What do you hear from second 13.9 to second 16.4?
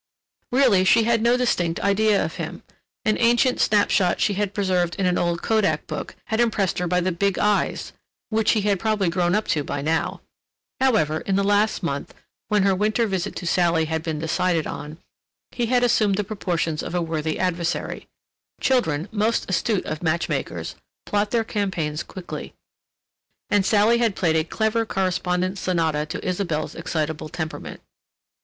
been decided on, he had assumed the